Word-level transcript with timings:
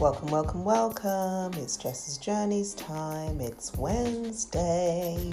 Welcome, 0.00 0.32
welcome, 0.32 0.64
welcome. 0.64 1.54
It's 1.54 1.76
Jess's 1.76 2.18
Journeys 2.18 2.74
time. 2.74 3.40
It's 3.40 3.72
Wednesday, 3.76 5.30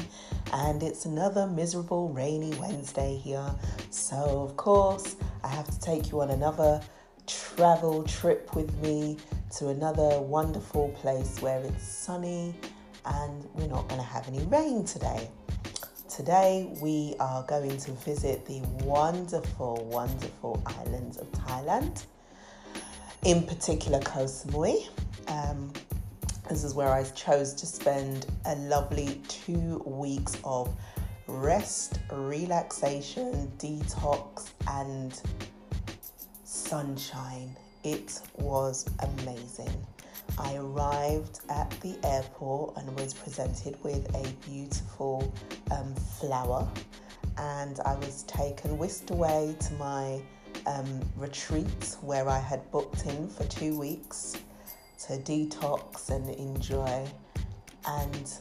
and 0.53 0.83
it's 0.83 1.05
another 1.05 1.47
miserable, 1.47 2.09
rainy 2.09 2.53
Wednesday 2.59 3.17
here. 3.17 3.55
So, 3.89 4.43
of 4.47 4.55
course, 4.57 5.15
I 5.43 5.47
have 5.47 5.65
to 5.67 5.79
take 5.79 6.11
you 6.11 6.21
on 6.21 6.29
another 6.29 6.79
travel 7.25 8.03
trip 8.03 8.55
with 8.55 8.71
me 8.83 9.17
to 9.57 9.69
another 9.69 10.21
wonderful 10.21 10.89
place 10.89 11.41
where 11.41 11.59
it's 11.63 11.83
sunny 11.83 12.53
and 13.05 13.43
we're 13.55 13.67
not 13.67 13.87
going 13.89 13.99
to 13.99 14.07
have 14.07 14.27
any 14.27 14.43
rain 14.45 14.85
today. 14.85 15.27
Today, 16.07 16.71
we 16.79 17.15
are 17.19 17.41
going 17.47 17.77
to 17.77 17.91
visit 17.93 18.45
the 18.45 18.59
wonderful, 18.83 19.83
wonderful 19.85 20.61
islands 20.67 21.17
of 21.17 21.31
Thailand 21.31 22.05
in 23.23 23.43
particular 23.43 23.99
Koh 23.99 24.25
Samui. 24.25 24.87
Um, 25.27 25.71
this 26.49 26.63
is 26.63 26.73
where 26.73 26.91
I 26.91 27.03
chose 27.03 27.53
to 27.53 27.65
spend 27.65 28.25
a 28.45 28.55
lovely 28.55 29.21
two 29.27 29.81
weeks 29.85 30.37
of 30.43 30.73
rest, 31.27 31.99
relaxation, 32.11 33.51
detox, 33.57 34.49
and 34.67 35.21
sunshine. 36.43 37.55
It 37.83 38.19
was 38.37 38.89
amazing. 38.99 39.71
I 40.37 40.55
arrived 40.55 41.41
at 41.49 41.69
the 41.81 41.97
airport 42.03 42.77
and 42.77 42.99
was 42.99 43.13
presented 43.13 43.81
with 43.83 44.13
a 44.15 44.27
beautiful 44.49 45.31
um, 45.71 45.93
flower, 45.95 46.67
and 47.37 47.79
I 47.85 47.95
was 47.95 48.23
taken, 48.23 48.77
whisked 48.77 49.11
away 49.11 49.55
to 49.59 49.73
my 49.73 50.21
um, 50.65 51.01
retreat 51.17 51.95
where 52.01 52.27
I 52.27 52.39
had 52.39 52.69
booked 52.71 53.05
in 53.05 53.27
for 53.29 53.43
two 53.45 53.77
weeks 53.77 54.37
to 55.07 55.13
detox 55.17 56.09
and 56.09 56.29
enjoy. 56.29 57.05
And 57.87 58.31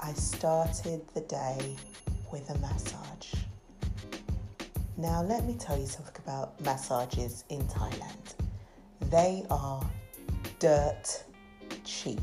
I 0.00 0.12
started 0.12 1.02
the 1.14 1.20
day 1.22 1.76
with 2.32 2.48
a 2.50 2.58
massage. 2.58 3.34
Now, 4.96 5.22
let 5.22 5.44
me 5.44 5.54
tell 5.54 5.78
you 5.78 5.86
something 5.86 6.14
about 6.24 6.60
massages 6.60 7.44
in 7.48 7.62
Thailand. 7.62 8.34
They 9.10 9.44
are 9.50 9.84
dirt 10.58 11.24
cheap. 11.84 12.20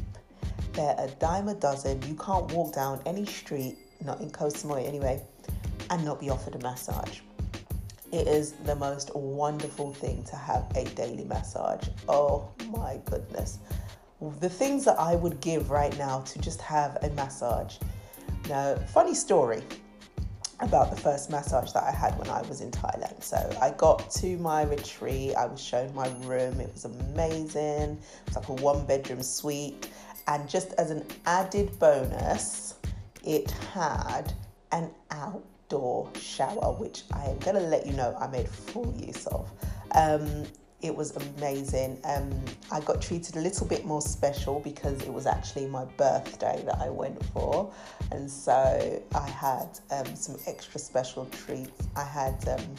They're 0.73 0.95
a 0.97 1.07
dime 1.19 1.49
a 1.49 1.55
dozen. 1.55 2.01
You 2.07 2.15
can't 2.15 2.51
walk 2.53 2.73
down 2.73 3.01
any 3.05 3.25
street, 3.25 3.77
not 4.03 4.21
in 4.21 4.29
Koh 4.29 4.47
Samui 4.47 4.87
anyway, 4.87 5.21
and 5.89 6.05
not 6.05 6.19
be 6.19 6.29
offered 6.29 6.55
a 6.55 6.59
massage. 6.59 7.19
It 8.11 8.27
is 8.27 8.51
the 8.65 8.75
most 8.75 9.15
wonderful 9.15 9.93
thing 9.93 10.23
to 10.25 10.35
have 10.35 10.69
a 10.75 10.83
daily 10.95 11.23
massage. 11.23 11.87
Oh 12.09 12.49
my 12.67 12.99
goodness. 13.05 13.59
The 14.39 14.49
things 14.49 14.83
that 14.85 14.99
I 14.99 15.15
would 15.15 15.39
give 15.39 15.71
right 15.71 15.97
now 15.97 16.21
to 16.21 16.39
just 16.39 16.61
have 16.61 16.97
a 17.03 17.09
massage. 17.11 17.77
Now, 18.49 18.75
funny 18.75 19.13
story 19.13 19.63
about 20.59 20.91
the 20.91 20.95
first 20.95 21.29
massage 21.29 21.71
that 21.71 21.83
I 21.83 21.91
had 21.91 22.17
when 22.19 22.29
I 22.29 22.41
was 22.43 22.61
in 22.61 22.69
Thailand. 22.69 23.23
So 23.23 23.37
I 23.61 23.71
got 23.71 24.11
to 24.11 24.37
my 24.37 24.63
retreat, 24.63 25.35
I 25.35 25.45
was 25.45 25.59
shown 25.61 25.93
my 25.95 26.07
room, 26.25 26.59
it 26.59 26.71
was 26.73 26.85
amazing. 26.85 27.97
It 27.97 28.27
was 28.27 28.35
like 28.35 28.49
a 28.49 28.53
one 28.53 28.85
bedroom 28.85 29.23
suite. 29.23 29.89
And 30.27 30.47
just 30.47 30.73
as 30.73 30.91
an 30.91 31.05
added 31.25 31.77
bonus, 31.79 32.75
it 33.23 33.51
had 33.73 34.33
an 34.71 34.91
out 35.09 35.43
outdoor 35.71 36.09
shower, 36.19 36.73
which 36.73 37.03
I 37.13 37.25
am 37.25 37.37
going 37.39 37.55
to 37.55 37.61
let 37.61 37.85
you 37.85 37.93
know 37.93 38.15
I 38.19 38.27
made 38.27 38.47
full 38.47 38.93
use 38.97 39.25
of. 39.27 39.51
Um, 39.95 40.43
it 40.81 40.95
was 40.95 41.15
amazing. 41.15 41.99
Um, 42.03 42.31
I 42.71 42.79
got 42.79 43.01
treated 43.01 43.35
a 43.35 43.39
little 43.39 43.67
bit 43.67 43.85
more 43.85 44.01
special 44.01 44.59
because 44.59 44.99
it 45.03 45.13
was 45.13 45.27
actually 45.27 45.67
my 45.67 45.85
birthday 45.85 46.63
that 46.65 46.79
I 46.79 46.89
went 46.89 47.23
for, 47.25 47.71
and 48.11 48.29
so 48.29 49.03
I 49.13 49.29
had 49.29 49.79
um, 49.91 50.15
some 50.15 50.37
extra 50.47 50.79
special 50.79 51.25
treats. 51.27 51.87
I 51.95 52.03
had. 52.03 52.47
Um, 52.47 52.75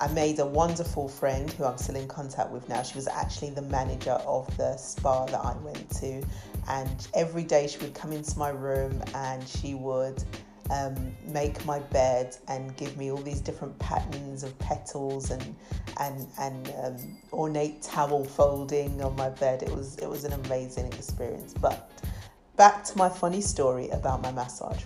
I 0.00 0.06
made 0.12 0.38
a 0.38 0.46
wonderful 0.46 1.08
friend 1.08 1.50
who 1.50 1.64
I'm 1.64 1.76
still 1.76 1.96
in 1.96 2.06
contact 2.06 2.50
with 2.52 2.68
now. 2.68 2.84
She 2.84 2.94
was 2.94 3.08
actually 3.08 3.50
the 3.50 3.62
manager 3.62 4.12
of 4.12 4.56
the 4.56 4.76
spa 4.76 5.26
that 5.26 5.44
I 5.44 5.56
went 5.56 5.90
to, 5.96 6.22
and 6.68 7.08
every 7.14 7.42
day 7.42 7.66
she 7.66 7.78
would 7.78 7.94
come 7.94 8.12
into 8.12 8.38
my 8.38 8.50
room 8.50 9.02
and 9.12 9.42
she 9.48 9.74
would 9.74 10.22
um, 10.70 11.14
make 11.26 11.64
my 11.64 11.78
bed 11.78 12.36
and 12.48 12.76
give 12.76 12.96
me 12.96 13.10
all 13.10 13.18
these 13.18 13.40
different 13.40 13.78
patterns 13.78 14.42
of 14.42 14.58
petals 14.58 15.30
and 15.30 15.54
and 16.00 16.26
and 16.38 16.72
um, 16.82 17.16
ornate 17.32 17.82
towel 17.82 18.24
folding 18.24 19.02
on 19.02 19.16
my 19.16 19.30
bed. 19.30 19.62
It 19.62 19.74
was 19.74 19.98
it 19.98 20.08
was 20.08 20.24
an 20.24 20.32
amazing 20.44 20.86
experience. 20.92 21.54
But 21.54 21.90
back 22.56 22.84
to 22.84 22.98
my 22.98 23.08
funny 23.08 23.40
story 23.40 23.88
about 23.90 24.22
my 24.22 24.32
massage. 24.32 24.84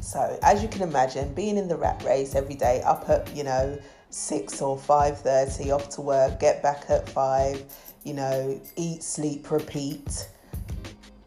So 0.00 0.38
as 0.42 0.62
you 0.62 0.68
can 0.68 0.82
imagine, 0.82 1.32
being 1.34 1.56
in 1.56 1.68
the 1.68 1.76
rat 1.76 2.02
race 2.04 2.34
every 2.34 2.54
day, 2.54 2.82
up 2.82 3.08
at 3.08 3.34
you 3.36 3.44
know 3.44 3.78
six 4.10 4.60
or 4.62 4.76
five 4.76 5.20
thirty, 5.20 5.70
off 5.70 5.88
to 5.90 6.00
work, 6.00 6.40
get 6.40 6.62
back 6.62 6.84
at 6.88 7.08
five, 7.08 7.62
you 8.04 8.14
know, 8.14 8.60
eat, 8.76 9.02
sleep, 9.02 9.50
repeat. 9.50 10.28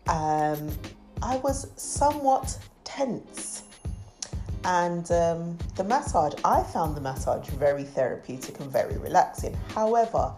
Um, 0.08 0.70
I 1.22 1.38
was 1.38 1.70
somewhat 1.76 2.58
tense. 2.90 3.64
And 4.66 5.10
um, 5.12 5.58
the 5.76 5.84
massage, 5.84 6.34
I 6.44 6.64
found 6.64 6.98
the 6.98 7.02
massage 7.02 7.48
very 7.50 7.84
therapeutic 7.84 8.60
and 8.60 8.72
very 8.72 8.98
relaxing. 8.98 9.58
However, 9.74 10.34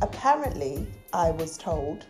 apparently, 0.00 0.86
I 1.12 1.30
was 1.32 1.58
told 1.58 2.06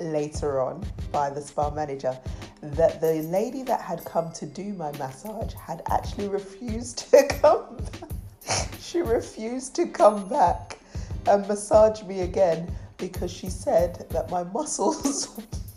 later 0.00 0.60
on 0.60 0.84
by 1.12 1.30
the 1.30 1.40
spa 1.40 1.70
manager 1.70 2.18
that 2.62 3.00
the 3.00 3.22
lady 3.22 3.62
that 3.62 3.80
had 3.80 4.04
come 4.04 4.32
to 4.32 4.46
do 4.46 4.74
my 4.74 4.90
massage 4.98 5.54
had 5.54 5.82
actually 5.90 6.28
refused 6.28 7.10
to 7.10 7.26
come 7.40 7.76
back. 8.00 8.72
she 8.80 9.00
refused 9.02 9.74
to 9.76 9.86
come 9.86 10.28
back 10.28 10.78
and 11.26 11.46
massage 11.46 12.02
me 12.02 12.22
again 12.22 12.74
because 12.96 13.30
she 13.30 13.48
said 13.48 14.06
that 14.10 14.30
my 14.30 14.42
muscles 14.44 15.40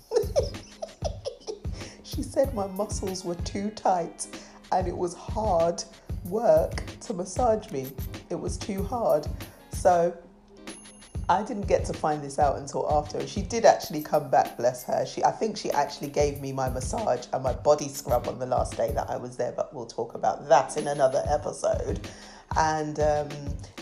said 2.31 2.53
my 2.56 2.68
muscles 2.68 3.25
were 3.25 3.36
too 3.36 3.69
tight 3.72 4.25
and 4.72 4.88
it 4.88 4.96
was 4.96 5.14
hard 5.14 5.84
work 6.25 6.81
to 7.02 7.14
massage 7.14 7.69
me. 7.72 7.92
It 8.30 8.36
was 8.36 8.58
too 8.58 8.84
hard. 8.84 9.28
So 9.74 10.16
I 11.28 11.44
didn't 11.44 11.68
get 11.68 11.84
to 11.86 11.94
find 11.94 12.24
this 12.24 12.40
out 12.40 12.58
until 12.58 12.90
after. 12.90 13.28
She 13.28 13.41
did 13.41 13.66
actually 13.66 14.02
come 14.02 14.30
back, 14.30 14.56
bless 14.56 14.86
her. 14.86 15.06
She 15.06 15.22
I 15.25 15.31
think 15.31 15.58
she 15.58 15.72
actually 15.72 16.08
gave 16.08 16.40
me 16.40 16.53
my 16.53 16.70
massage 16.70 17.25
and 17.34 17.44
my 17.44 17.52
body 17.52 17.90
scrub 17.90 18.30
on 18.30 18.40
the 18.40 18.46
last 18.46 18.78
day 18.78 18.91
that 18.94 19.09
I 19.09 19.18
was 19.18 19.36
there, 19.36 19.52
but 19.52 19.74
we'll 19.74 19.86
talk 19.86 20.16
about 20.16 20.47
that 20.47 20.78
in 20.78 20.88
another 20.88 21.24
episode. 21.28 22.08
And 22.58 23.00
um, 23.00 23.30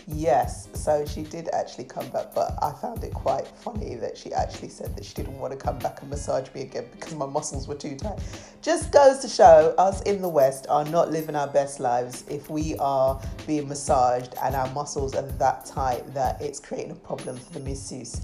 yes, 0.08 0.68
so 0.74 1.06
she 1.06 1.24
did 1.24 1.50
actually 1.54 1.86
come 1.86 2.08
back, 2.10 2.34
but 2.36 2.58
I 2.62 2.72
found 2.72 3.04
it 3.04 3.14
quite 3.14 3.48
funny 3.48 3.96
that 3.96 4.18
she 4.18 4.32
actually 4.34 4.70
said 4.70 4.96
that 4.96 5.06
she 5.06 5.14
didn't 5.14 5.40
want 5.40 5.54
to 5.54 5.58
come 5.58 5.80
back 5.80 6.02
and 6.02 6.10
massage 6.10 6.54
me 6.54 6.62
again 6.62 6.86
because 6.92 7.16
my 7.16 7.26
muscles 7.26 7.68
were 7.68 7.76
too 7.76 7.96
tight. 7.96 8.20
Just 8.62 8.92
goes 8.92 9.20
to 9.20 9.28
show 9.28 9.74
us 9.78 10.02
in 10.04 10.22
the 10.22 10.30
West 10.30 10.68
are 10.70 10.86
not 10.86 11.12
living 11.12 11.36
our 11.36 11.48
best 11.48 11.80
lives 11.80 12.24
if 12.30 12.50
we 12.50 12.76
are 12.78 13.20
being 13.48 13.68
massaged 13.68 14.36
and 14.44 14.56
our 14.56 14.70
muscles 14.74 15.16
are 15.16 15.24
that 15.24 15.66
tight 15.66 16.14
that 16.14 16.42
it's 16.42 16.60
creating 16.60 16.92
a 16.92 16.96
problem 16.96 17.38
for 17.38 17.54
the 17.54 17.60
masseuse. 17.62 18.22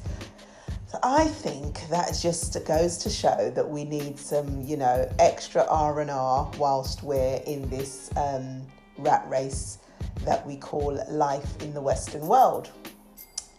So 0.88 1.00
I 1.02 1.26
think 1.26 1.90
that 1.90 2.18
just 2.22 2.64
goes 2.66 2.98
to 3.00 3.10
show 3.10 3.52
that 3.56 3.68
we 3.68 3.84
need 3.84 4.20
some, 4.20 4.62
you 4.62 4.78
know, 4.78 5.10
extra 5.18 5.66
R 5.68 6.00
and 6.02 6.12
R 6.12 6.52
whilst 6.58 7.02
we're 7.02 7.42
in 7.48 7.68
this 7.70 8.12
um, 8.16 8.62
rat 8.98 9.26
race 9.28 9.80
that 10.26 10.46
we 10.46 10.58
call 10.58 11.00
life 11.10 11.62
in 11.62 11.74
the 11.74 11.82
Western 11.82 12.28
world. 12.28 12.70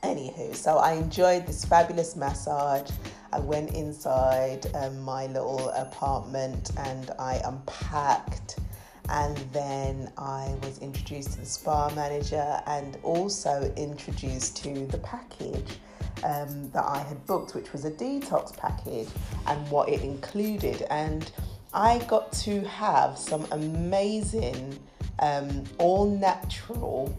Anywho, 0.03 0.55
so 0.55 0.79
I 0.79 0.93
enjoyed 0.93 1.47
this 1.47 1.65
fabulous 1.65 2.17
massage. 2.17 2.91
I 3.33 3.41
went 3.41 3.75
inside 3.75 4.67
um, 4.75 5.01
my 5.01 5.27
little 5.27 5.69
apartment 5.71 6.71
and 6.79 7.11
I 7.19 7.41
unpacked, 7.45 8.61
and 9.09 9.37
then 9.53 10.13
I 10.17 10.55
was 10.63 10.79
introduced 10.79 11.33
to 11.33 11.41
the 11.41 11.47
spa 11.47 11.91
manager 11.95 12.61
and 12.67 12.99
also 13.03 13.73
introduced 13.77 14.57
to 14.59 14.87
the 14.87 14.99
package. 14.99 15.79
Um, 16.25 16.71
that 16.71 16.85
I 16.87 16.99
had 16.99 17.27
booked, 17.27 17.55
which 17.55 17.73
was 17.75 17.85
a 17.85 17.91
detox 17.91 18.57
package, 18.57 19.09
and 19.47 19.71
what 19.71 19.91
it 19.91 20.01
included. 20.01 20.87
And 20.89 21.31
I 21.75 21.99
got 22.09 22.33
to 22.45 22.63
have 22.63 23.19
some 23.19 23.47
amazing 23.51 24.79
um, 25.21 25.65
all 25.79 26.07
natural 26.07 27.17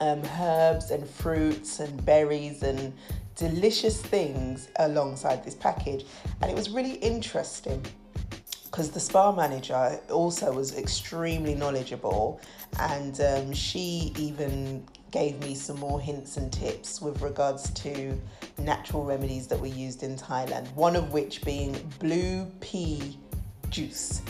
um, 0.00 0.22
herbs 0.40 0.90
and 0.90 1.08
fruits 1.08 1.80
and 1.80 2.04
berries 2.04 2.62
and 2.62 2.92
delicious 3.34 4.00
things 4.00 4.68
alongside 4.78 5.44
this 5.44 5.54
package. 5.54 6.04
And 6.40 6.50
it 6.50 6.56
was 6.56 6.70
really 6.70 6.94
interesting 6.94 7.84
because 8.64 8.90
the 8.90 9.00
spa 9.00 9.32
manager 9.32 9.98
also 10.10 10.52
was 10.52 10.76
extremely 10.76 11.54
knowledgeable 11.54 12.40
and 12.78 13.20
um, 13.20 13.52
she 13.52 14.12
even 14.16 14.86
gave 15.10 15.40
me 15.40 15.54
some 15.54 15.78
more 15.78 16.00
hints 16.00 16.36
and 16.36 16.52
tips 16.52 17.00
with 17.00 17.20
regards 17.22 17.70
to 17.70 18.20
natural 18.58 19.04
remedies 19.04 19.46
that 19.46 19.58
were 19.58 19.66
used 19.66 20.02
in 20.02 20.16
Thailand, 20.16 20.72
one 20.74 20.96
of 20.96 21.12
which 21.12 21.42
being 21.42 21.72
blue 21.98 22.44
pea 22.60 23.18
juice. 23.70 24.22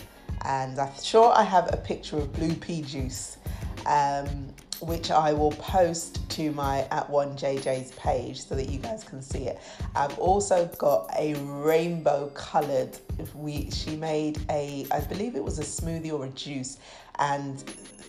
And 0.44 0.78
I'm 0.78 0.92
sure 1.02 1.32
I 1.32 1.42
have 1.42 1.72
a 1.72 1.76
picture 1.76 2.16
of 2.16 2.32
blue 2.32 2.54
pea 2.54 2.82
juice, 2.82 3.38
um, 3.86 4.48
which 4.80 5.10
I 5.10 5.32
will 5.32 5.52
post 5.52 6.28
to 6.30 6.52
my 6.52 6.86
at 6.90 7.08
one 7.10 7.36
JJ's 7.36 7.92
page 7.92 8.42
so 8.42 8.54
that 8.54 8.68
you 8.68 8.78
guys 8.78 9.02
can 9.02 9.20
see 9.20 9.46
it. 9.46 9.58
I've 9.96 10.18
also 10.18 10.66
got 10.78 11.10
a 11.18 11.34
rainbow 11.34 12.30
coloured. 12.34 12.98
We 13.34 13.70
she 13.70 13.96
made 13.96 14.38
a 14.50 14.86
I 14.90 15.00
believe 15.00 15.34
it 15.34 15.42
was 15.42 15.58
a 15.58 15.62
smoothie 15.62 16.12
or 16.12 16.24
a 16.26 16.30
juice, 16.30 16.78
and 17.18 17.62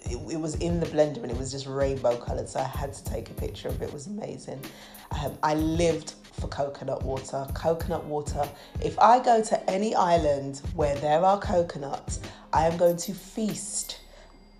it, 0.05 0.15
it, 0.31 0.39
was 0.39 0.55
in 0.55 0.79
the 0.79 0.85
blender 0.85 1.21
and 1.23 1.31
it 1.31 1.37
was 1.37 1.51
just 1.51 1.65
rainbow 1.67 2.17
colored. 2.17 2.47
So 2.47 2.59
I 2.59 2.63
had 2.63 2.93
to 2.93 3.03
take 3.03 3.29
a 3.29 3.33
picture 3.33 3.67
of 3.67 3.81
it. 3.81 3.85
It 3.85 3.93
was 3.93 4.07
amazing. 4.07 4.61
Um, 5.23 5.37
I 5.41 5.55
lived 5.55 6.13
for 6.39 6.47
coconut 6.47 7.03
water. 7.03 7.45
Coconut 7.53 8.05
water. 8.05 8.47
If 8.81 8.97
I 8.99 9.19
go 9.19 9.43
to 9.43 9.69
any 9.69 9.95
island 9.95 10.61
where 10.73 10.95
there 10.95 11.23
are 11.23 11.39
coconuts, 11.39 12.19
I 12.53 12.67
am 12.67 12.77
going 12.77 12.97
to 12.97 13.13
feast. 13.13 13.99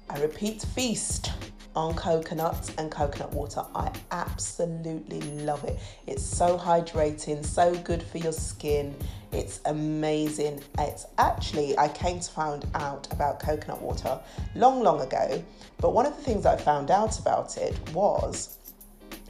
I 0.10 0.20
repeat, 0.20 0.62
feast 0.62 1.32
on 1.76 1.94
coconuts 1.96 2.74
and 2.78 2.92
coconut 2.92 3.32
water. 3.32 3.64
I 3.76 3.92
absolutely 4.12 5.22
love 5.22 5.64
it. 5.64 5.80
It's 6.08 6.24
so 6.24 6.58
hydrating, 6.58 7.46
so 7.46 7.74
good 7.76 8.04
for 8.04 8.18
your 8.18 8.34
skin. 8.34 8.96
It's 9.32 9.62
amazing. 9.66 10.62
It's 10.80 11.06
actually, 11.18 11.78
I 11.78 11.88
came 11.90 12.20
to 12.20 12.32
find 12.32 12.66
out 12.74 13.12
about 13.14 13.40
coconut 13.40 13.82
water 13.82 14.20
long, 14.56 14.82
long 14.82 15.02
ago. 15.02 15.44
But 15.78 15.94
one 15.94 16.06
of 16.06 16.16
the 16.16 16.24
things 16.24 16.46
I 16.46 16.58
found 16.58 16.92
out 16.92 17.20
about 17.20 17.58
it 17.58 17.78
was 17.94 18.58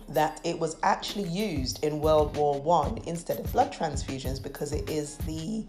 that 0.10 0.42
it 0.44 0.58
was 0.58 0.78
actually 0.84 1.28
used 1.28 1.84
in 1.84 2.00
World 2.00 2.36
War 2.36 2.60
One 2.62 3.00
instead 3.06 3.40
of 3.40 3.52
blood 3.52 3.72
transfusions 3.72 4.42
because 4.42 4.72
it 4.72 4.90
is 4.90 5.18
the 5.18 5.66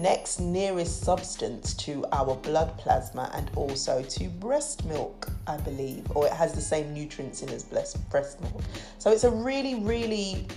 next 0.00 0.40
nearest 0.40 1.02
substance 1.02 1.72
to 1.74 2.04
our 2.12 2.34
blood 2.36 2.76
plasma 2.76 3.30
and 3.34 3.50
also 3.54 4.02
to 4.02 4.28
breast 4.28 4.84
milk, 4.84 5.28
I 5.46 5.56
believe, 5.58 6.04
or 6.14 6.26
it 6.26 6.32
has 6.32 6.52
the 6.52 6.60
same 6.60 6.92
nutrients 6.92 7.42
in 7.42 7.48
as 7.50 7.64
breast 7.64 8.40
milk. 8.40 8.62
So 8.98 9.10
it's 9.10 9.24
a 9.24 9.30
really, 9.30 9.76
really 9.76 10.48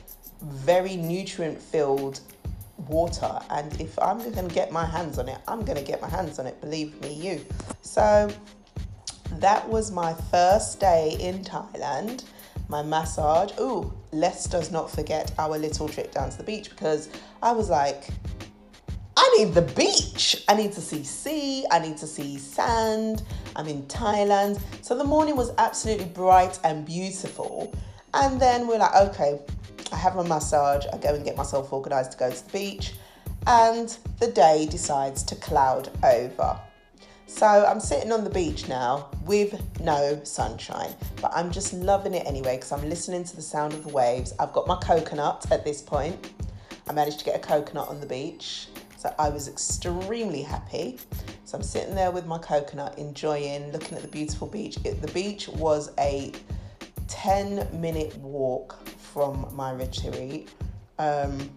very 0.42 0.96
nutrient 0.96 1.62
filled 1.62 2.22
water. 2.88 3.40
And 3.50 3.80
if 3.80 3.98
I'm 4.00 4.18
going 4.18 4.48
to 4.48 4.54
get 4.54 4.72
my 4.72 4.86
hands 4.86 5.20
on 5.20 5.30
it, 5.30 5.38
I'm 5.48 5.64
going 5.64 5.78
to 5.78 5.84
get 5.84 6.02
my 6.02 6.10
hands 6.10 6.40
on 6.40 6.48
it, 6.48 6.60
believe 6.62 7.00
me, 7.02 7.14
you. 7.14 7.46
So 7.82 8.30
that 9.34 9.68
was 9.68 9.92
my 9.92 10.14
first 10.32 10.80
day 10.80 11.18
in 11.20 11.44
Thailand. 11.44 12.24
My 12.70 12.84
massage. 12.84 13.52
Ooh, 13.60 13.92
let's 14.12 14.46
does 14.46 14.72
not 14.72 14.92
forget 14.92 15.34
our 15.40 15.58
little 15.58 15.90
trip 15.90 16.12
down 16.12 16.30
to 16.30 16.38
the 16.38 16.44
beach 16.44 16.70
because 16.70 17.10
I 17.42 17.52
was 17.52 17.70
like, 17.70 18.10
I 19.18 19.36
need 19.38 19.56
the 19.56 19.64
beach. 19.64 20.44
I 20.48 20.54
need 20.54 20.72
to 20.74 20.82
see 20.82 21.04
sea. 21.04 21.66
I 21.72 21.80
need 21.80 21.98
to 21.98 22.06
see 22.06 22.38
sand. 22.38 23.24
I'm 23.56 23.68
in 23.68 23.84
Thailand. 23.84 24.62
So 24.82 24.96
the 24.96 25.04
morning 25.04 25.36
was 25.36 25.52
absolutely 25.58 26.06
bright 26.06 26.60
and 26.64 26.86
beautiful. 26.86 27.74
And 28.14 28.40
then 28.40 28.68
we're 28.68 28.78
like, 28.78 28.96
okay, 28.96 29.40
I 29.92 29.96
have 29.96 30.16
my 30.16 30.28
massage. 30.28 30.86
I 30.94 30.98
go 30.98 31.16
and 31.16 31.26
get 31.26 31.36
myself 31.36 31.74
organized 31.74 32.12
to 32.14 32.18
go 32.20 32.30
to 32.30 32.46
the 32.46 32.52
beach. 32.52 32.94
And 33.48 33.98
the 34.20 34.28
day 34.28 34.68
decides 34.70 35.24
to 35.24 35.36
cloud 35.36 35.90
over. 36.04 36.60
So 37.40 37.48
I'm 37.48 37.80
sitting 37.80 38.12
on 38.12 38.26
the 38.26 38.30
beach 38.30 38.68
now 38.68 39.08
with 39.24 39.80
no 39.80 40.20
sunshine, 40.26 40.94
but 41.22 41.32
I'm 41.34 41.52
just 41.52 41.72
loving 41.72 42.14
it 42.14 42.28
anyway 42.28 42.58
because 42.58 42.74
I'm 42.74 42.90
listening 42.90 43.24
to 43.24 43.34
the 43.34 43.42
sound 43.42 43.72
of 43.72 43.86
the 43.86 43.94
waves. 43.94 44.34
I've 44.40 44.52
got 44.52 44.68
my 44.68 44.76
coconut 44.76 45.46
at 45.50 45.64
this 45.64 45.82
point. 45.82 46.34
I 46.90 46.92
managed 46.92 47.20
to 47.20 47.24
get 47.24 47.38
a 47.38 47.40
coconut 47.40 47.88
on 47.88 48.02
the 48.02 48.06
beach. 48.06 48.68
So 48.98 49.16
I 49.18 49.30
was 49.30 49.48
extremely 49.48 50.42
happy. 50.42 50.98
So 51.46 51.58
I'm 51.58 51.64
sitting 51.64 51.96
there 51.96 52.12
with 52.12 52.26
my 52.26 52.40
coconut, 52.40 52.98
enjoying, 52.98 53.72
looking 53.72 53.96
at 53.96 54.02
the 54.02 54.10
beautiful 54.10 54.48
beach. 54.48 54.78
It, 54.84 55.02
the 55.02 55.12
beach 55.14 55.48
was 55.48 55.92
a 55.98 56.34
10 57.08 57.70
minute 57.72 58.18
walk 58.18 58.86
from 58.98 59.48
my 59.54 59.72
retreat, 59.72 60.50
um, 60.98 61.50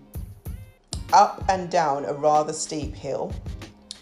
up 1.12 1.44
and 1.48 1.68
down 1.68 2.04
a 2.04 2.12
rather 2.12 2.52
steep 2.52 2.94
hill, 2.94 3.34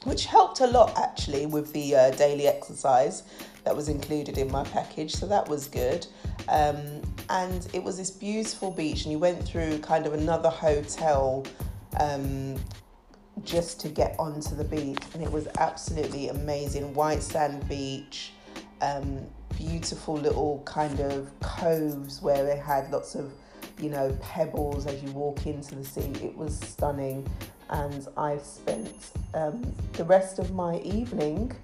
which 0.05 0.26
helped 0.26 0.61
a 0.61 0.67
lot 0.67 0.97
actually 0.97 1.47
with 1.47 1.73
the 1.73 1.94
uh, 1.94 2.11
daily 2.12 2.47
exercise 2.47 3.23
that 3.64 3.76
was 3.76 3.88
included 3.88 4.38
in 4.38 4.50
my 4.50 4.64
package. 4.64 5.14
So 5.14 5.26
that 5.26 5.49
was 5.49 5.67
good. 5.69 6.06
Um, 6.49 7.02
and 7.29 7.69
it 7.73 7.82
was 7.82 7.97
this 7.99 8.11
beautiful 8.11 8.70
beach, 8.70 9.05
and 9.05 9.12
you 9.12 9.19
went 9.19 9.43
through 9.44 9.79
kind 9.79 10.06
of 10.06 10.14
another 10.14 10.49
hotel 10.49 11.47
um, 11.99 12.56
just 13.44 13.81
to 13.81 13.88
get 13.88 14.17
onto 14.19 14.55
the 14.56 14.64
beach, 14.64 15.02
and 15.14 15.23
it 15.23 15.31
was 15.31 15.47
absolutely 15.58 16.29
amazing. 16.29 16.93
White 16.94 17.23
sand 17.23 17.69
beach, 17.69 18.32
um, 18.81 19.26
beautiful 19.56 20.14
little 20.14 20.62
kind 20.64 21.00
of 21.00 21.31
coves 21.41 22.20
where 22.23 22.44
they 22.44 22.56
had 22.56 22.91
lots 22.91 23.14
of, 23.14 23.32
you 23.79 23.91
know, 23.91 24.17
pebbles 24.20 24.87
as 24.87 25.03
you 25.03 25.11
walk 25.12 25.46
into 25.46 25.75
the 25.75 25.85
sea. 25.85 26.12
It 26.23 26.37
was 26.37 26.58
stunning, 26.58 27.29
and 27.70 28.06
I 28.17 28.38
spent 28.38 29.11
um, 29.34 29.62
the 29.93 30.05
rest 30.05 30.38
of 30.38 30.52
my 30.52 30.78
evening 30.81 31.55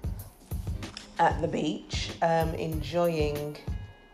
at 1.19 1.39
the 1.41 1.47
beach 1.47 2.11
um, 2.21 2.53
enjoying 2.55 3.57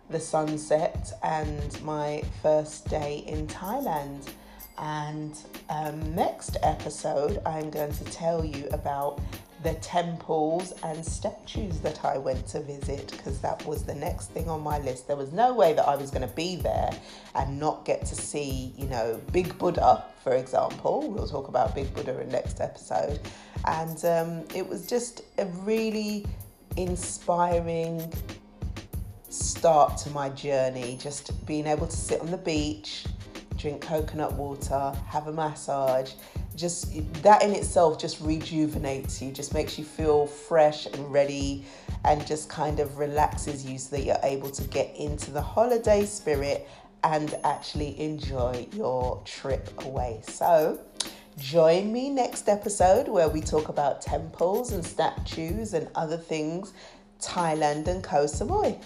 the 0.10 0.20
sunset 0.20 1.12
and 1.24 1.82
my 1.84 2.24
first 2.42 2.90
day 2.90 3.24
in 3.28 3.48
Thailand. 3.48 4.30
And 4.78 5.38
um, 5.70 6.16
next 6.16 6.58
episode, 6.64 7.42
I'm 7.46 7.70
going 7.70 7.92
to 7.94 8.04
tell 8.06 8.44
you 8.44 8.68
about 8.72 9.22
the 9.64 9.74
temples 9.76 10.74
and 10.84 11.06
statues 11.06 11.80
that 11.80 12.04
I 12.04 12.18
went 12.18 12.46
to 12.48 12.60
visit 12.60 13.12
because 13.12 13.40
that 13.40 13.66
was 13.66 13.84
the 13.84 13.96
next 13.96 14.32
thing 14.32 14.50
on 14.50 14.62
my 14.62 14.80
list. 14.80 15.08
There 15.08 15.16
was 15.16 15.32
no 15.32 15.54
way 15.54 15.74
that 15.74 15.88
I 15.88 15.96
was 15.96 16.12
going 16.12 16.28
to 16.28 16.36
be 16.36 16.58
there 16.58 16.92
and 17.36 17.60
not 17.60 17.86
get 17.86 18.06
to 18.08 18.16
see, 18.16 18.74
you 18.78 18.88
know, 18.88 19.22
Big 19.32 19.58
Buddha, 19.58 20.04
for 20.24 20.34
example. 20.34 21.12
We'll 21.12 21.28
talk 21.28 21.50
about 21.50 21.76
Big 21.76 21.94
Buddha 21.94 22.20
in 22.20 22.30
next 22.30 22.62
episode. 22.62 23.20
And 23.66 24.04
um, 24.06 24.46
it 24.56 24.68
was 24.68 24.88
just 24.88 25.24
a 25.38 25.46
really 25.46 26.26
inspiring 26.78 28.12
start 29.30 29.98
to 29.98 30.10
my 30.12 30.30
journey, 30.30 30.98
just 31.02 31.46
being 31.46 31.68
able 31.68 31.88
to 31.88 31.98
sit 31.98 32.22
on 32.22 32.32
the 32.32 32.38
beach 32.38 33.06
drink 33.64 33.82
coconut 33.82 34.34
water, 34.34 34.94
have 35.08 35.28
a 35.28 35.32
massage. 35.32 36.12
Just 36.56 36.94
that 37.24 37.42
in 37.42 37.52
itself 37.52 37.98
just 38.00 38.20
rejuvenates 38.20 39.22
you, 39.22 39.32
just 39.32 39.54
makes 39.54 39.80
you 39.80 39.86
feel 39.86 40.28
fresh 40.28 40.86
and 40.86 41.12
ready, 41.12 41.66
and 42.04 42.28
just 42.28 42.50
kind 42.50 42.80
of 42.80 42.98
relaxes 42.98 43.66
you 43.66 43.78
so 43.78 43.96
that 43.96 44.04
you're 44.04 44.18
able 44.22 44.52
to 44.52 44.64
get 44.68 44.96
into 44.98 45.32
the 45.32 45.42
holiday 45.42 46.06
spirit 46.06 46.68
and 47.04 47.36
actually 47.44 48.00
enjoy 48.00 48.68
your 48.74 49.22
trip 49.26 49.70
away. 49.86 50.22
So, 50.24 50.80
join 51.38 51.92
me 51.92 52.10
next 52.10 52.48
episode 52.48 53.08
where 53.08 53.30
we 53.30 53.42
talk 53.42 53.70
about 53.70 54.02
temples 54.02 54.72
and 54.72 54.86
statues 54.86 55.74
and 55.74 55.90
other 55.96 56.18
things, 56.18 56.74
Thailand 57.20 57.88
and 57.88 58.04
Koh 58.04 58.26
Samui. 58.26 58.80